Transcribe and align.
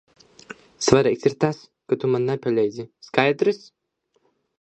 Svarīgi 0.85 1.29
ir 1.29 1.35
tas, 1.43 1.59
ka 1.91 1.97
tu 2.03 2.09
man 2.13 2.25
nepalīdzi, 2.31 2.87
skaidrs? 3.09 3.61